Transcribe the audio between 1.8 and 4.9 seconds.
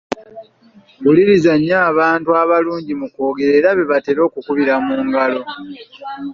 abantu abalungi mu kwogera era be batera okukubira